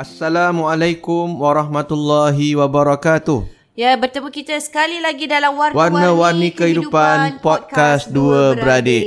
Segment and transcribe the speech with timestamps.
[0.00, 3.44] Assalamualaikum warahmatullahi wabarakatuh.
[3.76, 9.04] Ya, bertemu kita sekali lagi dalam Warna-Warni, Warna-warni Kehidupan, Kehidupan Podcast Dua Beradik.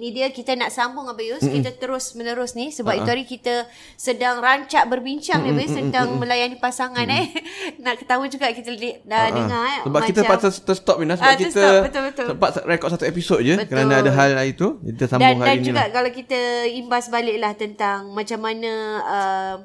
[0.00, 1.44] Ini dia kita nak sambung Abang Yus.
[1.44, 1.60] Mm-mm.
[1.60, 3.04] Kita terus menerus ni sebab uh-huh.
[3.04, 3.68] itu hari kita
[4.00, 7.20] sedang rancak berbincang ni Abang tentang melayani pasangan Mm-mm.
[7.20, 7.26] eh.
[7.84, 9.36] nak ketawa juga kita dah uh-huh.
[9.36, 9.80] dengar eh.
[9.84, 12.26] Sebab macam, kita patut stop ni sebab uh, kita betul, betul.
[12.32, 13.76] sempat rekod satu episod je betul.
[13.76, 14.80] kerana ada hal itu.
[14.88, 15.60] Kita sambung dan, hari dan ni.
[15.60, 15.88] Dan juga lah.
[15.92, 16.40] kalau kita
[16.80, 18.72] imbas baliklah tentang macam mana
[19.04, 19.56] uh,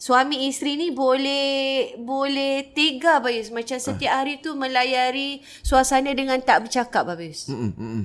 [0.00, 3.84] suami isteri ni boleh boleh tega Bayus macam ah.
[3.84, 7.52] setiap hari tu melayari suasana dengan tak bercakap Bayus.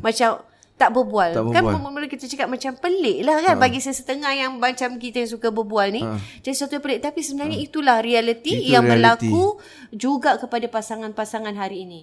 [0.03, 0.44] Macam
[0.75, 1.31] tak berbual.
[1.31, 1.56] tak berbual.
[1.56, 3.56] Kan mula-mula kita cakap macam pelik lah kan.
[3.56, 3.61] Ha.
[3.63, 6.03] Bagi sesetengah yang macam kita yang suka berbual ni.
[6.03, 6.19] Ha.
[6.44, 7.00] Jadi sesuatu pelik.
[7.00, 7.63] Tapi sebenarnya ha.
[7.63, 9.31] itulah realiti Itu yang reality.
[9.31, 9.63] berlaku
[9.95, 12.01] juga kepada pasangan-pasangan hari ini.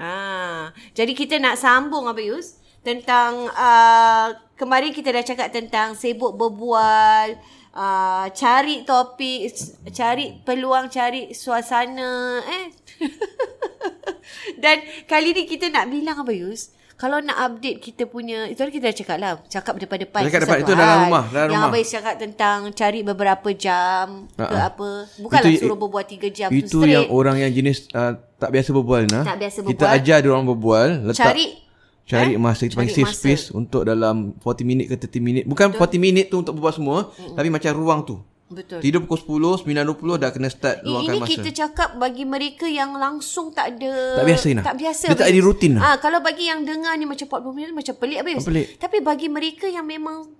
[0.00, 0.72] Ha.
[0.96, 2.56] Jadi kita nak sambung Abayus.
[2.86, 7.34] Tentang uh, kemarin kita dah cakap tentang sibuk berbual
[7.74, 9.50] uh, cari topik,
[9.90, 12.66] cari peluang, cari suasana eh.
[14.62, 16.70] Dan kali ni kita nak bilang apa Yus?
[16.96, 20.72] Kalau nak update kita punya Itu kita dah cakap lah Cakap depan-depan Dekat depan itu
[20.72, 21.68] dalam rumah dalam Yang rumah.
[21.68, 24.48] Abayus cakap tentang Cari beberapa jam uh-uh.
[24.48, 28.48] Ke apa Bukanlah itu, suruh berbual 3 jam Itu yang orang yang jenis uh, Tak
[28.48, 29.28] biasa berbual nah.
[29.28, 31.65] Tak biasa berbual Kita ajar dia orang berbual letak, Cari
[32.06, 32.40] Cari eh?
[32.40, 35.98] masa Kita panggil safe space Untuk dalam 40 minit ke 30 minit Bukan Betul.
[35.98, 37.34] 40 minit tu Untuk berbual semua mm-hmm.
[37.34, 38.78] Tapi macam ruang tu Betul.
[38.78, 41.26] Tidur pukul 10, 9.20 dah kena start luangkan masa.
[41.26, 44.22] Ini kita cakap bagi mereka yang langsung tak ada...
[44.22, 44.62] Tak biasa Ina.
[44.62, 45.04] Tak biasa.
[45.10, 45.72] Dia tak ada rutin.
[45.82, 48.46] Ha, kalau bagi yang dengar ni macam 40 minit macam pelik habis.
[48.46, 48.78] Pelik.
[48.78, 50.30] Tapi bagi mereka yang memang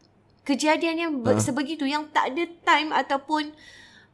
[0.46, 1.42] kejadiannya ha.
[1.42, 3.50] sebegitu, yang tak ada time ataupun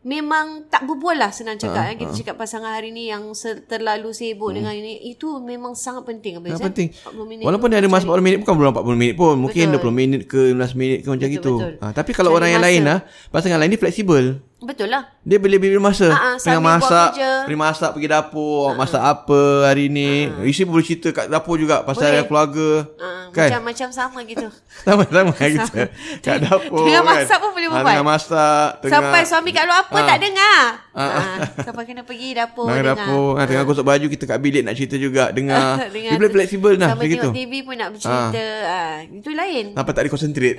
[0.03, 1.83] memang tak berbual lah senang cakap.
[1.83, 1.99] Uh, uh.
[1.99, 3.31] Kita cakap pasangan hari ni yang
[3.71, 4.57] terlalu sibuk hmm.
[4.59, 4.93] dengan ini.
[5.07, 6.43] Itu memang sangat penting.
[6.43, 6.89] Sangat penting.
[7.23, 9.35] Minit Walaupun dia ada masa 40 minit bukan belum 40 minit pun.
[9.39, 9.93] Mungkin betul.
[9.95, 11.55] 20 minit ke 15 minit ke macam betul, gitu.
[11.59, 11.73] Betul.
[11.79, 12.99] Ha, tapi kalau Cari orang yang lain lah.
[13.31, 14.25] Pasangan lain ni fleksibel.
[14.63, 15.11] Betul lah.
[15.27, 16.07] Dia boleh beli masa.
[16.15, 17.11] Uh-huh, Tengah masak.
[17.19, 18.71] Pergi masak, pergi dapur.
[18.71, 18.79] Uh-huh.
[18.79, 20.31] Masak apa hari ni.
[20.31, 20.47] Uh-huh.
[20.47, 21.83] Isteri pun boleh cerita kat dapur juga.
[21.83, 22.27] Pasal boleh.
[22.31, 22.71] keluarga.
[22.87, 23.23] Uh-huh.
[23.35, 23.49] Kan?
[23.51, 24.47] Macam-macam sama gitu.
[24.87, 25.79] Sama-sama gitu.
[26.27, 27.15] kat dapur Tengah kan.
[27.19, 27.83] masak pun boleh buat.
[27.83, 28.69] Tengah masak.
[28.87, 28.95] Tengah...
[28.95, 30.07] Sampai suami kat luar apa uh.
[30.07, 30.61] tak dengar.
[30.95, 31.37] Uh-huh.
[31.67, 32.95] Sampai kena pergi dapur dengar.
[32.95, 33.29] dapur.
[33.35, 33.47] Uh.
[33.51, 35.35] Tengah gosok baju kita kat bilik nak cerita juga.
[35.35, 35.83] Dengar.
[35.95, 36.95] dengar Dia boleh fleksibel lah.
[36.95, 38.47] Sampai tengok TV pun nak bercerita.
[38.63, 38.97] Uh.
[39.11, 39.65] Itu lain.
[39.75, 40.59] Sampai tak ada concentrate.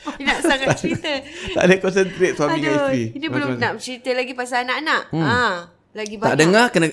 [0.18, 1.12] Dia nak sangat cerita.
[1.56, 3.04] tak ada concentrate suami dengan isteri.
[3.16, 5.02] Ini belum nak cerita lagi pasal anak-anak.
[5.12, 5.24] Hmm.
[5.26, 5.40] Ha,
[5.94, 6.30] lagi banyak.
[6.30, 6.88] Tak dengar kena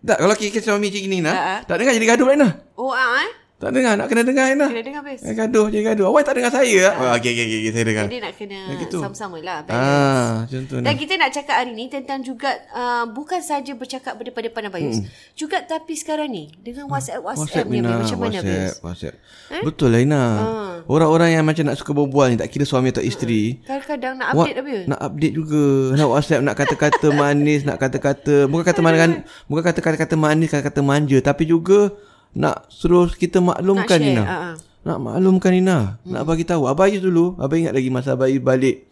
[0.00, 1.34] tak kalau kita suami macam ni nah.
[1.36, 2.52] Ha, tak dengar jadi gaduh lain nah.
[2.80, 3.32] Oh ah eh.
[3.60, 4.72] Tak dengar nak kena dengar Aina.
[4.72, 5.20] Kena dengar bes.
[5.20, 6.08] Eh, gaduh je gaduh.
[6.08, 6.96] Awak tak dengar saya.
[6.96, 6.96] Ha.
[6.96, 8.04] Oh, okey okey okey saya dengar.
[8.08, 8.98] Jadi nak kena gitu.
[9.04, 9.58] sama-sama lah.
[9.68, 14.72] Ah, contoh Dan kita nak cakap hari ni tentang juga uh, bukan saja bercakap berdepan-depan
[14.72, 15.04] Abayus.
[15.04, 15.12] Hmm.
[15.36, 18.74] Juga tapi sekarang ni dengan WhatsApp WhatsApp, WhatsApp ni Mina, macam mana Abayus?
[18.80, 19.14] WhatsApp.
[19.52, 19.60] Eh?
[19.60, 20.24] Betul lah Ina.
[20.24, 20.48] Ha.
[20.88, 23.60] Orang-orang yang macam nak suka berbual ni tak kira suami atau isteri.
[23.60, 23.76] Hmm.
[23.76, 24.84] Kadang-kadang nak update Abayus.
[24.88, 25.64] Nak update juga.
[26.00, 29.12] Nak WhatsApp nak kata-kata manis, nak kata-kata bukan kata manis kan,
[29.52, 31.92] bukan kata-kata manis, kata-kata manja tapi juga
[32.34, 34.22] nak suruh kita maklumkan nak Nina.
[34.22, 34.54] Uh-huh.
[34.86, 35.78] Nak maklumkan Nina.
[36.02, 36.14] Hmm.
[36.14, 36.70] Nak bagi tahu.
[36.70, 38.86] Abai dulu, abai ingat lagi masa abai balik.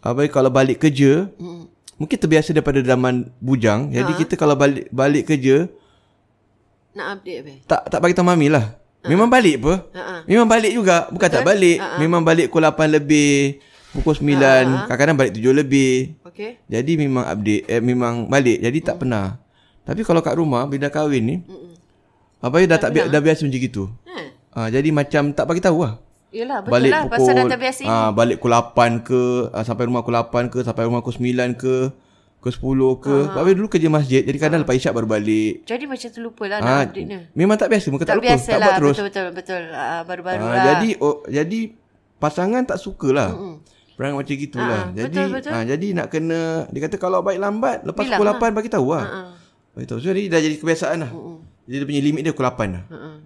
[0.00, 1.62] Abai kalau balik kerja, hmm.
[1.98, 3.90] mungkin terbiasa daripada zaman bujang.
[3.90, 3.96] Uh-huh.
[3.98, 5.66] Jadi kita kalau balik balik kerja,
[6.96, 7.52] Nak update apa?
[7.68, 8.78] tak tak bagi tahu mami lah.
[9.06, 9.74] Memang balik apa?
[9.94, 10.14] Ha-ha.
[10.26, 11.06] Memang balik juga.
[11.14, 11.78] Bukan tak balik.
[12.02, 13.62] Memang balik pukul 8 lebih.
[13.94, 14.90] Pukul 9.
[14.90, 15.94] Kadang-kadang balik 7 lebih.
[16.26, 16.58] Okay.
[16.66, 17.70] Jadi memang update.
[17.70, 18.58] Eh, memang balik.
[18.58, 19.38] Jadi tak pernah.
[19.86, 21.36] Tapi kalau kat rumah, bila kahwin ni.
[22.38, 23.84] Abang dah tak bi- dah biasa macam gitu.
[24.04, 24.16] Ha.
[24.54, 26.00] Ah, jadi macam tak bagi tahu lah.
[26.28, 27.00] Yelah, betul Balik lah.
[27.02, 27.88] pukul Pasal dah terbiasa ini.
[27.88, 31.54] ah, balik pukul 8 ke, ah, sampai rumah pukul 8 ke, sampai rumah pukul 9
[31.54, 31.74] ke,
[32.38, 32.60] ke 10
[32.98, 33.16] ke.
[33.26, 35.64] Sebab uh dulu kerja masjid, jadi kadang lepas isyak baru balik.
[35.64, 37.18] Jadi macam terlupa lah nak update ni.
[37.32, 38.60] memang tak biasa, muka tak, Tak lupa, biasa tak lah.
[38.62, 38.94] buat terus.
[38.94, 39.62] Betul, betul, betul.
[39.72, 40.64] Ah, baru-baru Ah, lah.
[40.68, 41.60] jadi oh, jadi
[42.16, 43.32] pasangan tak sukalah.
[43.32, 43.56] Mm
[43.96, 44.82] Perangai macam gitulah.
[44.82, 45.50] Ah, jadi betul, betul.
[45.50, 48.36] ah, jadi nak kena dia kata kalau baik lambat lepas Bilang pukul lah.
[48.44, 49.04] 8 bagi tahu lah.
[49.08, 49.28] Ah,
[49.72, 49.98] Bagi tahu.
[49.98, 51.10] So jadi dah jadi kebiasaan lah.
[51.66, 52.84] Jadi dia punya limit dia pukul 8 lah.
[52.88, 53.16] uh-uh.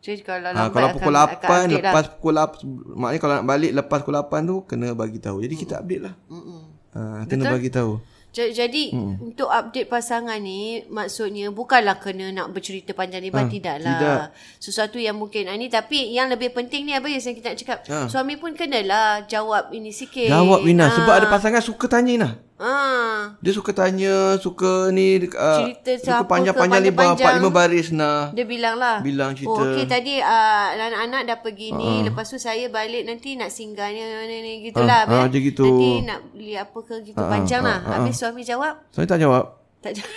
[0.00, 1.80] Jadi kalau Ha, kalau akan- pukul akan 8 update lah.
[1.86, 2.48] lepas pukul 8
[2.94, 5.36] maknanya kalau nak balik lepas pukul 8 tu kena bagi tahu.
[5.40, 6.14] Jadi kita update lah.
[6.26, 6.60] Mm-mm.
[6.90, 7.92] Ha, kena bagi tahu.
[8.30, 9.26] Ja- Jadi hmm.
[9.26, 13.90] untuk update pasangan ni maksudnya bukanlah kena nak bercerita panjang lebar Ah, tidaklah.
[13.92, 14.18] tidak.
[14.56, 17.78] Sesuatu yang mungkin ah, ni tapi yang lebih penting ni apa yang kita nak cakap.
[17.86, 18.06] Ah.
[18.06, 20.30] Suami pun kenalah jawab ini sikit.
[20.30, 20.90] Jawab Ina Ah.
[20.92, 22.30] sebab ada pasangan suka tanya Ina.
[22.60, 23.40] Ah.
[23.40, 27.48] Dia suka tanya, suka ni uh, Cerita suka siapa panjang-panjang lebar panjang-panjang.
[27.48, 28.28] 4 5 baris nah.
[28.36, 29.00] Dia bilang lah.
[29.00, 29.56] Bilang cerita.
[29.56, 32.04] Oh, okey tadi uh, anak-anak dah pergi ni.
[32.04, 35.08] Lepas tu saya balik nanti nak singgahnya ni, ni gitulah.
[35.08, 35.32] Ah, ah, eh.
[35.32, 35.64] macam gitu.
[35.64, 37.16] Nanti nak beli apa ke gitu.
[37.16, 37.80] panjang lah.
[37.80, 38.76] Habis suami jawab.
[38.92, 39.44] Saya tak jawab.
[39.80, 40.12] Tak jawab.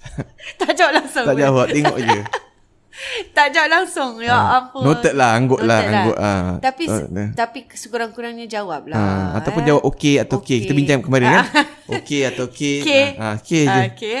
[0.60, 1.26] tak jawab langsung.
[1.30, 2.18] Tak jawab, tengok je.
[3.36, 4.20] tak jawab langsung.
[4.20, 4.82] Ya ampun.
[4.84, 6.16] Noted lah, anggut lah, Noted anggut.
[6.18, 6.50] Ah.
[6.60, 7.28] Tapi dah.
[7.34, 8.98] tapi sekurang-kurangnya jawab lah.
[8.98, 9.66] Ah, ataupun eh.
[9.72, 10.58] jawab okey atau okey.
[10.64, 10.78] Kita Okey.
[10.78, 11.46] bincang kemarin kan.
[11.98, 12.76] Okey atau okey.
[12.86, 13.04] Okey.
[13.18, 13.82] Ah, okey je.
[13.94, 14.18] Okey.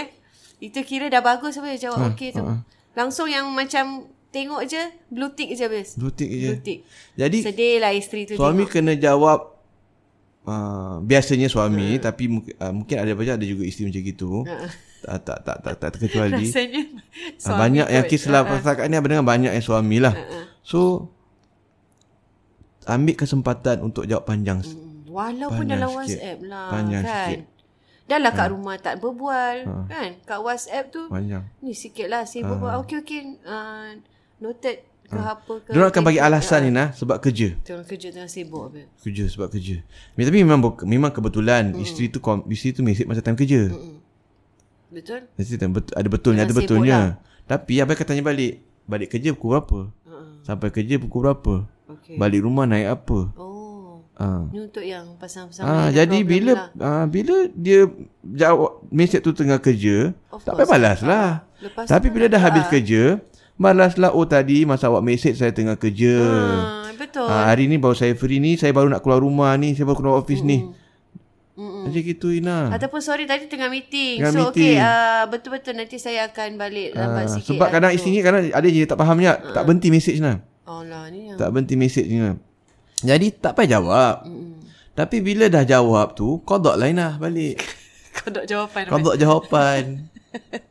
[0.60, 2.44] Itu kira dah bagus apa jawab okey tu.
[2.98, 5.98] Langsung yang macam tengok je blue tick je habis.
[5.98, 6.50] Blue tick je.
[6.54, 6.78] Blue tick.
[7.18, 8.72] Jadi Sedih lah isteri tu suami tengok.
[8.72, 9.58] kena jawab
[10.46, 12.02] uh, biasanya suami hmm.
[12.02, 14.30] tapi mungkin uh, mungkin ada banyak ada juga isteri macam gitu.
[15.00, 16.44] Tak, tak tak tak tak terkecuali.
[16.46, 20.14] Rasanya Ah, suami banyak yang kes lah pasal ni dengan banyak yang suami lah.
[20.62, 21.10] So
[22.86, 24.60] ambil kesempatan untuk jawab panjang.
[24.64, 25.98] Hmm, Walaupun Panjang dalam sikit.
[25.98, 27.14] WhatsApp lah Panjang kan.
[27.26, 27.40] sikit.
[28.10, 29.56] Dah lah kat rumah tak berbual
[29.86, 30.10] kan.
[30.26, 31.46] Kat WhatsApp tu Panjang.
[31.62, 32.82] ni sikit lah sibuk uh.
[32.82, 33.94] Okey okey uh,
[34.42, 35.70] noted ke apa ke.
[35.74, 37.58] Dia akan bagi alasan ni nah sebab kerja.
[37.66, 38.86] Tengah kerja tengah sibuk apa.
[39.02, 39.82] Kerja sebab kerja.
[40.14, 41.82] Tapi memang memang kebetulan mm.
[41.82, 43.70] isteri tu isteri tu mesej masa time kerja.
[43.70, 43.99] Mm.
[44.90, 45.30] Betul?
[45.38, 47.00] Mesti time betul, ada betulnya ada betulnya.
[47.46, 48.62] Tapi abang akan tanya balik.
[48.90, 49.80] Balik kerja pukul berapa?
[50.06, 50.42] Uh-uh.
[50.42, 51.54] Sampai kerja pukul berapa?
[51.86, 52.18] Okey.
[52.18, 53.30] Balik rumah naik apa?
[53.38, 54.02] Oh.
[54.20, 54.44] Ah.
[54.52, 56.68] Ni untuk yang pasang-pasang Ah, ada jadi bila lah.
[56.76, 57.88] ah, bila dia
[58.20, 61.48] jawab mesej tu tengah kerja, Of tak payah balas lah.
[61.64, 63.16] Lepas Tapi bila dah habis kerja,
[63.56, 66.20] balaslah oh tadi masa awak mesej saya tengah kerja.
[66.20, 67.24] Ah, betul.
[67.32, 69.96] Ah, hari ni baru saya free ni, saya baru nak keluar rumah ni, saya baru
[70.04, 70.68] keluar office ni.
[71.52, 71.84] Mm-mm.
[71.86, 72.70] Macam gitu Ina.
[72.70, 74.18] Ataupun sorry tadi tengah meeting.
[74.18, 74.78] Tengah so meeting.
[74.78, 77.48] okey uh, betul-betul nanti saya akan balik lambat Ah, sikit.
[77.52, 77.96] sebab lah kadang tu.
[77.96, 80.36] isteri ni kadang ada je tak faham je, tak berhenti mesej nah.
[80.64, 82.18] Oh lah ni yang Tak berhenti mesej ni.
[83.00, 84.14] Jadi tak payah jawab.
[84.92, 87.58] Tapi bila dah jawab tu, kodok lah balik.
[88.20, 88.82] kodok jawapan.
[88.84, 88.92] apa?
[88.92, 89.82] Kodok jawapan.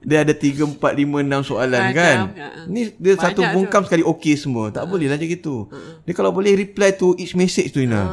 [0.00, 2.18] Dia ada 3, 4, 5, 6 soalan Macam, kan.
[2.32, 2.48] ya.
[2.64, 3.52] Ni dia Banyak satu tu.
[3.52, 4.72] bungkam sekali okey semua.
[4.72, 5.68] Tak boleh lah macam gitu.
[6.08, 8.00] Dia kalau boleh reply to each message tu Ina.
[8.00, 8.08] Oh,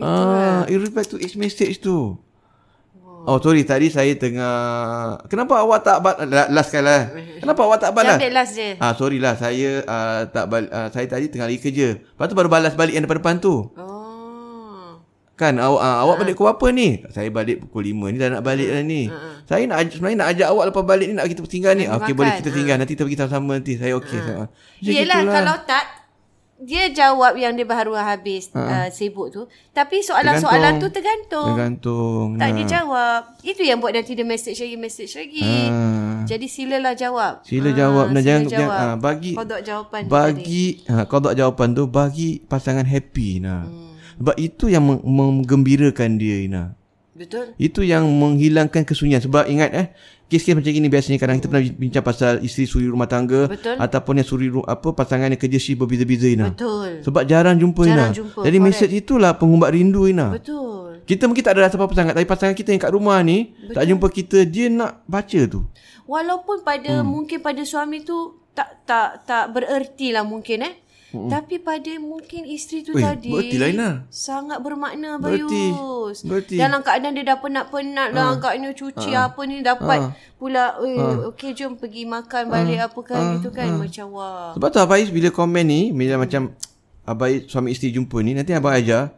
[0.00, 0.24] gitu.
[0.26, 2.16] Ah, you reply to each message tu.
[3.20, 4.56] Oh sorry tadi saya tengah
[5.28, 7.12] Kenapa awak tak ba- la- last kali lah.
[7.36, 8.16] Kenapa awak tak balas?
[8.16, 8.68] ambil last je.
[8.80, 12.00] Ah sorry lah saya uh, tak bal- uh, saya tadi tengah lagi kerja.
[12.00, 13.68] Lepas tu baru balas balik yang depan-depan tu.
[13.76, 15.04] Oh.
[15.36, 17.04] Kan awak uh, awak balik pukul apa ni?
[17.08, 19.02] Saya balik pukul 5 ni dah nak balik dah ni.
[19.44, 21.84] Saya nak aj- sebenarnya nak ajak awak lepas balik ni nak kita tinggal ni.
[21.86, 23.72] Okey boleh kita tinggal nanti kita pergi sama-sama nanti.
[23.76, 24.16] Saya okey.
[24.18, 24.48] Uh.
[24.80, 25.99] Yelah kalau tak
[26.60, 29.42] dia jawab yang dia baru habis uh, sibuk tu.
[29.70, 31.50] Tapi soalan-soalan tu tergantung.
[31.50, 32.26] Tergantung.
[32.36, 32.54] Tak Nah.
[32.54, 33.20] dia jawab.
[33.40, 35.40] Itu yang buat nanti dia message lagi, message lagi.
[35.66, 36.20] Ah.
[36.22, 37.40] Jadi silalah jawab.
[37.42, 38.60] Sila Ah, jawab dan sila jangan, jawab.
[38.60, 43.64] jangan ah, bagi Kodok jawapan bagi ha kodok jawapan tu bagi pasangan happy nah.
[43.64, 43.96] Hmm.
[44.16, 46.64] Sebab itu yang meng- menggembirakan dia Ina.
[47.10, 47.56] Betul?
[47.56, 49.86] Itu yang menghilangkan kesunyian sebab ingat eh
[50.30, 53.74] kes-kes macam gini biasanya kadang kita pernah bincang pasal isteri suri rumah tangga Betul.
[53.76, 56.54] ataupun yang suri apa pasangan yang kerja shift berbeza-beza Ina.
[56.54, 57.02] Betul.
[57.02, 57.94] Sebab jarang jumpa Ina.
[58.08, 58.76] Jarang jumpa, Jadi correct.
[58.78, 60.30] mesej itulah pengumbat rindu Ina.
[60.30, 61.02] Betul.
[61.02, 63.74] Kita mungkin tak ada rasa apa-apa sangat tapi pasangan kita yang kat rumah ni Betul.
[63.74, 65.66] tak jumpa kita dia nak baca tu.
[66.06, 67.10] Walaupun pada Hmm.
[67.10, 68.16] mungkin pada suami tu
[68.50, 70.74] tak tak tak bererti lah mungkin eh.
[71.10, 73.02] Tapi pada mungkin isteri tu Hmm.
[73.02, 73.90] Weh, tadi bererti lah, Ina.
[74.08, 75.74] sangat bermakna Bererti.
[75.74, 76.16] Bayus.
[76.22, 76.54] Bererti.
[76.54, 81.74] Dalam keadaan dia dah penat-penat lah agaknya cuci apa ni dapat pula eh okey jom
[81.74, 84.54] pergi makan balik apa kan gitu kan macam wah.
[84.54, 86.54] Sebab tu Abang Ais bila komen ni bila macam
[87.02, 89.10] Abang Ais suami isteri jumpa ni nanti Abang ajar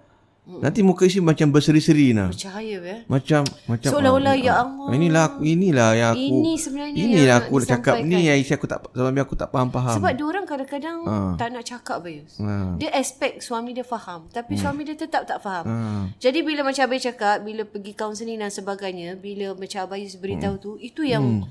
[0.43, 2.27] Nanti muka isteri macam berseri-seri nah.
[2.27, 2.97] Percaya ya.
[3.07, 4.89] Macam macam Seolah-olah, ah, ya ah, Allah.
[4.91, 8.57] Inilah aku inilah yang aku Ini sebenarnya Inilah yang aku nak cakap ni yang isteri
[8.59, 9.97] aku tak suami aku tak faham-faham.
[10.03, 10.99] Sebab dia orang kadang-kadang
[11.39, 12.43] tak nak cakap Bayus.
[12.43, 12.75] Ah.
[12.75, 14.27] Dia expect suami dia faham.
[14.35, 15.65] Tapi suami dia tetap tak faham.
[15.65, 16.03] Ah.
[16.19, 20.75] Jadi bila macam Abai cakap, bila pergi kaunseling dan sebagainya, bila macam Abayus beritahu tu,
[20.83, 21.47] itu yang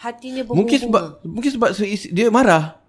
[0.00, 0.58] hatinya berbunga.
[0.64, 2.81] Mungkin sebab mungkin sebab se- dia marah.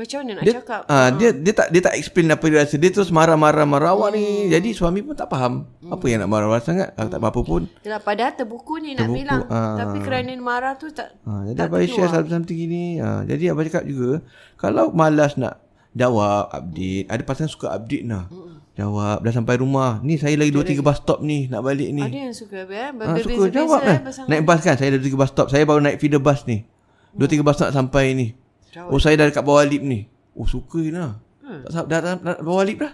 [0.00, 0.80] Macam mana nak Dia cakap?
[0.88, 2.74] ah dia dia tak dia tak explain apa dia rasa.
[2.74, 4.48] Dia terus marah-marah marah awak ni.
[4.48, 5.68] Jadi suami pun tak faham.
[5.84, 6.88] Apa yang nak marah-marah sangat?
[6.94, 7.62] Kalau tak apa-apa pun.
[7.80, 9.40] Yalah, padahal terbuku ni nak Terbuku, bilang.
[9.46, 9.76] ah.
[9.76, 12.32] Tapi kerana marah tu tak Ha, jadi tak abang share terkeluar.
[12.32, 12.84] something gini.
[12.96, 14.24] Ha, jadi abang cakap juga
[14.56, 18.24] kalau malas nak jawab update, ada pasangan suka update nah.
[18.72, 20.00] Jawab dah sampai rumah.
[20.00, 22.00] Ni saya lagi 2 3 bus stop ni nak balik ni.
[22.00, 22.88] Ada yang suka eh?
[22.88, 24.28] Ha, suka jawab eh, pasangan.
[24.30, 24.74] Naik bas kan.
[24.74, 25.46] Saya dah 2 3 bus stop.
[25.46, 26.64] Saya baru naik feeder bus ni.
[27.12, 28.26] 2 3 bus nak sampai ni.
[28.70, 28.90] Jawab.
[28.94, 30.06] Oh saya dah dekat bawah lift ni.
[30.34, 31.18] Oh suka lah.
[31.42, 31.66] Hmm.
[31.66, 32.92] Tak, dah, dah, dah, dah bawah lift dah.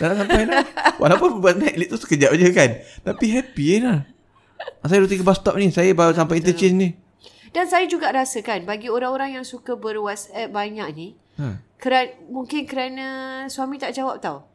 [0.00, 0.64] Dah nak sampai dah.
[1.02, 2.70] Walaupun buat naik lift tu sekejap je kan.
[3.04, 3.98] Tapi happy je lah.
[4.84, 5.68] Saya 2 3 bus stop ni.
[5.72, 6.88] Saya baru sampai interchange ni.
[7.54, 11.58] Dan saya juga rasa kan bagi orang-orang yang suka ber-WhatsApp banyak ni, Ha.
[11.82, 13.06] Keran, mungkin kerana
[13.50, 14.46] suami tak jawab tau.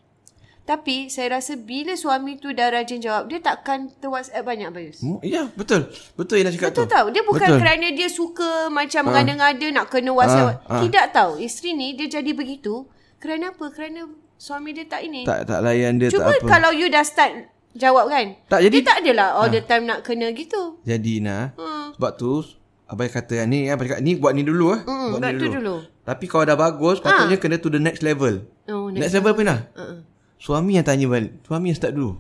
[0.69, 5.01] Tapi saya rasa bila suami tu dah rajin jawab, dia takkan ter-WhatsApp banyak Bayus.
[5.01, 7.05] Hmm, Ya betul Betul yang nak cakap Betul tu tau.
[7.09, 7.57] Dia bukan betul.
[7.57, 10.61] kerana dia suka macam mengada-ngada nak kena WhatsApp.
[10.63, 10.81] Ah, ah.
[10.85, 11.31] Tidak tahu.
[11.41, 12.85] Isteri ni dia jadi begitu.
[13.17, 13.65] Kerana apa?
[13.67, 14.05] Kerana
[14.38, 15.25] suami dia tak ini.
[15.25, 17.33] Tak tak layan dia Cuba tak apa kalau you dah start
[17.73, 18.38] jawab kan.
[18.45, 20.77] Tak, jadi- Dia tak adalah all the time nak kena gitu.
[20.85, 21.97] Jadi nah Hmm.
[21.97, 22.45] Sebab tu
[22.85, 24.81] Abang kata ni Abang cakap ni buat ni dulu ah.
[24.81, 25.81] Hmm, buat ni tu dulu.
[26.01, 29.59] Tapi kalau dah bagus Patutnya kena to the next level Oh, Next, level apa nah
[29.73, 30.08] Uh-uh.
[30.39, 32.15] Suami yang tanya balik Suami yang start dulu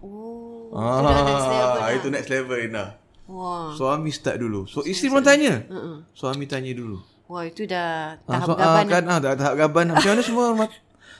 [0.69, 0.69] Oh.
[0.71, 1.89] ah, dah next level lah.
[1.91, 2.89] Itu next level nah
[3.25, 3.73] Wah.
[3.73, 6.05] Suami start dulu So isteri pun tanya Uh-uh.
[6.11, 8.73] Suami tanya dulu Wah, itu dah Ah, tahap so, gaban.
[8.75, 10.67] ah, kan ah, dah tahap gaban Macam mana semua rumah,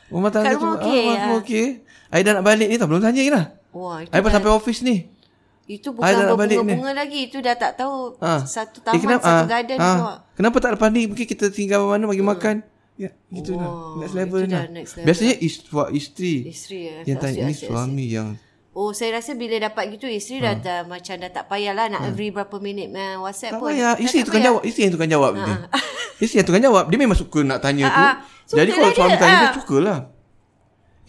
[0.10, 1.20] rumah tangga tu okey, ah, rumah ah.
[1.20, 1.66] semua okey
[2.10, 4.98] Aida nak balik ni tak Belum tanya lah Wah, itu, Aida sampai office ni
[5.70, 7.30] itu dah bukan berbunga-bunga lagi.
[7.30, 8.42] Itu dah tak tahu Ah.
[8.42, 10.02] satu Eh, taman, satu ah, garden ah, tu.
[10.04, 10.18] ah.
[10.34, 12.66] Kenapa tak lepas ni Mungkin kita tinggal mana Bagi makan
[13.00, 13.72] Ya gitu Wah, lah
[14.04, 14.64] Next level lah.
[14.68, 15.08] next level.
[15.08, 15.56] Biasanya is,
[15.96, 16.34] isteri.
[16.52, 16.98] Isteri ya.
[17.08, 18.30] Yang Tak tanya asyik, Ni asyik, suami yang
[18.76, 22.30] Oh, saya rasa bila dapat gitu isteri dah, dah macam dah tak payahlah nak every
[22.30, 23.72] berapa minit main Tak WhatsApp pun.
[23.72, 23.96] payah.
[23.98, 24.52] Isteri tak tukang payah.
[24.54, 24.62] jawab.
[24.64, 25.56] Isteri yang tukang jawab dia
[26.20, 26.84] Isteri yang tukang jawab.
[26.92, 28.04] Dia memang suka nak tanya tu.
[28.04, 28.16] Ah.
[28.52, 29.42] Jadi kalau Sukalah suami dia, tanya ah.
[29.42, 30.00] Dia sukalah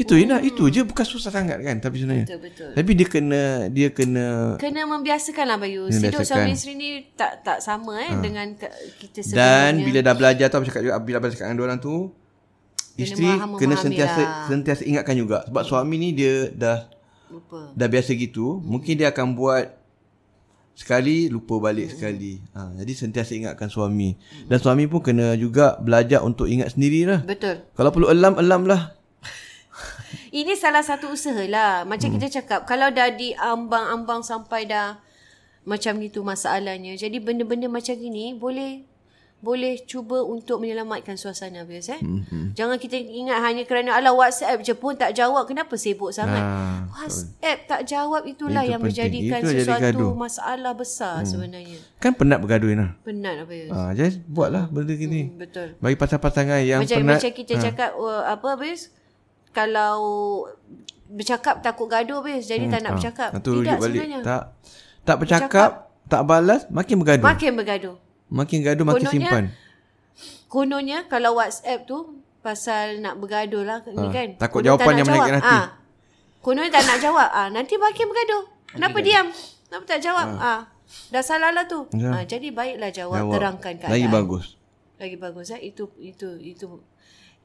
[0.00, 2.70] Itu je lah Itu je Bukan susah sangat kan Tapi sebenarnya Betul, betul.
[2.72, 5.86] Tapi dia kena Dia kena Kena membiasakan lah Bayu.
[5.86, 9.44] Kena Hidup suami isteri ni tak tak sama eh dengan ke- kita sebelumnya.
[9.44, 12.08] Dan bila dah belajar tu Aku cakap juga Bila cakap dengan orang tu
[12.96, 14.46] Isteri memaham- kena memahami sentiasa lah.
[14.46, 16.88] Sentiasa ingatkan juga Sebab suami ni dia dah
[17.28, 17.70] Lupa.
[17.70, 19.76] Dah biasa gitu Mungkin dia akan buat
[20.72, 26.20] Sekali Lupa balik sekali ha, Jadi sentiasa ingatkan suami Dan suami pun kena juga Belajar
[26.20, 27.68] untuk ingat sendirilah Betul.
[27.70, 28.96] Kalau perlu elam Elam lah
[30.30, 31.82] Ini salah satu usaha lah.
[31.82, 32.16] Macam hmm.
[32.18, 35.02] kita cakap, kalau dah diambang-ambang sampai dah
[35.66, 36.94] macam gitu masalahnya.
[36.94, 38.86] Jadi benda-benda macam gini boleh
[39.40, 42.00] boleh cuba untuk menyelamatkan suasana bias eh.
[42.00, 42.52] Hmm.
[42.52, 45.48] Jangan kita ingat hanya kerana ala WhatsApp je pun tak jawab.
[45.48, 46.44] Kenapa sibuk sangat?
[46.44, 49.08] Ah, WhatsApp tak jawab itulah Itu yang penting.
[49.08, 51.28] menjadikan Itu sesuatu masalah besar hmm.
[51.32, 51.78] sebenarnya.
[51.96, 53.66] Kan penat bergaduh lah Penat apa ya?
[53.72, 55.72] ha, Jadi buatlah benda gini Betul.
[55.80, 58.92] Bagi pasangan-pasangan yang macam penat macam kita cakap uh, apa habis
[59.50, 59.94] kalau
[61.06, 63.30] bercakap takut gaduh habis jadi tak nak bercakap.
[63.30, 64.20] ha, tu Tidak balik sebenarnya.
[64.22, 64.42] Tak
[65.02, 65.70] Tak bercakap
[66.06, 67.96] Tak balas Makin bergaduh Makin bergaduh.
[68.28, 69.44] Makin gaduh makin Kononnya- simpan
[70.46, 71.98] Kononnya kalau WhatsApp tu
[72.40, 74.28] pasal nak bergaduh lah ni Ah, kan.
[74.36, 75.54] takut Konon jawapan tak yang menyakitkan hati.
[75.54, 75.66] Ah.
[76.40, 77.28] Kononnya tak nak jawab.
[77.30, 78.42] Ah, nanti makin bergaduh.
[78.70, 79.26] Kenapa diam?
[79.62, 80.26] Kenapa tak jawab?
[80.36, 80.60] Ah.
[81.08, 81.86] Dah salah lah tu.
[81.92, 82.10] Ya.
[82.12, 83.34] Ah, jadi baiklah jawab, Jawab.
[83.36, 83.92] terangkan keadaan.
[83.92, 84.44] Lagi bagus
[84.96, 85.60] Lagi bagus eh.
[85.64, 86.66] Itu itu itu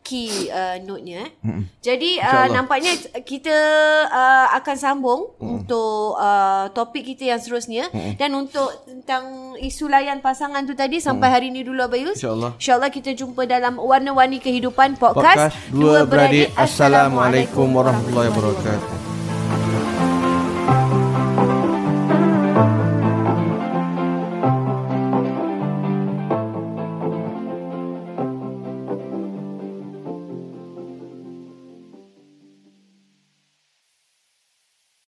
[0.06, 1.30] key uh, note-nya eh.
[1.42, 1.66] Mm-mm.
[1.82, 2.94] Jadi uh, nampaknya
[3.26, 3.58] kita
[4.06, 5.66] uh, akan sambung mm.
[5.66, 8.14] untuk uh, topik kita yang seterusnya Mm-mm.
[8.22, 12.22] dan untuk tentang isu layan pasangan tu tadi sampai hari ni dulu Abayus.
[12.22, 12.54] InsyaAllah.
[12.62, 19.05] InsyaAllah kita jumpa dalam Warna-Warni Kehidupan podcast, Podcast Dua Beradik Assalamualaikum warahmatullahi wabarakatuh